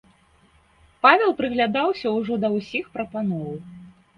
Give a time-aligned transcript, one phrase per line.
[1.05, 3.49] Павел прыглядаўся ўжо да ўсіх прапаноў.